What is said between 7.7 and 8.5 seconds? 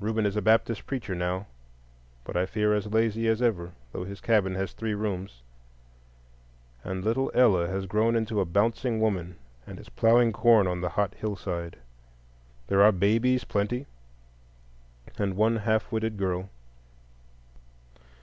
grown into a